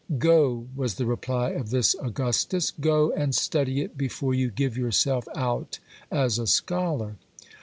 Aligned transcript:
"Go," 0.17 0.65
was 0.75 0.95
the 0.95 1.05
reply 1.05 1.51
of 1.51 1.69
this 1.69 1.93
Augustus, 2.03 2.71
"go, 2.71 3.11
and 3.11 3.35
study 3.35 3.81
it 3.81 3.99
before 3.99 4.33
you 4.33 4.49
give 4.49 4.75
yourself 4.75 5.27
out 5.35 5.77
as 6.09 6.39
a 6.39 6.47
scholar." 6.47 7.17